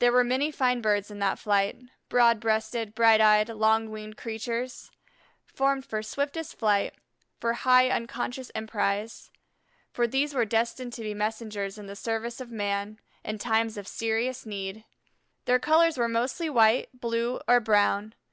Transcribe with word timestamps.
There 0.00 0.10
were 0.10 0.24
many 0.24 0.50
fine 0.50 0.80
birds 0.80 1.08
in 1.08 1.20
that 1.20 1.38
flight, 1.38 1.78
broad 2.08 2.40
breasted, 2.40 2.96
bright 2.96 3.20
eyed, 3.20 3.48
long 3.48 3.88
winged 3.88 4.16
creatures, 4.16 4.90
formed 5.46 5.84
for 5.86 6.02
swiftest 6.02 6.58
flight, 6.58 6.94
for 7.38 7.52
high 7.52 7.88
unconscious 7.90 8.50
emprise, 8.56 9.30
for 9.92 10.08
these 10.08 10.34
were 10.34 10.44
destined 10.44 10.92
to 10.94 11.02
be 11.04 11.14
messengers 11.14 11.78
in 11.78 11.86
the 11.86 11.94
service 11.94 12.40
of 12.40 12.50
man 12.50 12.98
in 13.24 13.38
times 13.38 13.76
of 13.78 13.86
serious 13.86 14.46
need. 14.46 14.82
Their 15.44 15.60
colors 15.60 15.96
were 15.96 16.08
mostly 16.08 16.50
white, 16.50 16.88
blue, 16.92 17.38
or 17.46 17.60
brown. 17.60 18.16